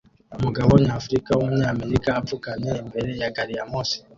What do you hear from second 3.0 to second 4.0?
ya gari ya moshi